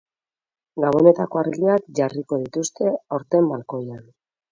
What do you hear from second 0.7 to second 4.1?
Gabonetako argiak jarriko dituzte aurten balkoian.